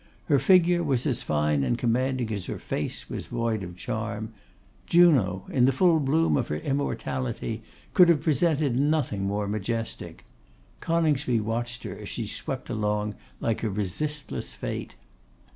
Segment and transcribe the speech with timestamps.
[0.25, 4.33] Her figure was as fine and commanding as her face was void of charm.
[4.87, 7.61] Juno, in the full bloom of her immortality,
[7.93, 10.25] could have presented nothing more majestic.
[10.79, 14.95] Coningsby watched her as she swept along like a resistless Fate.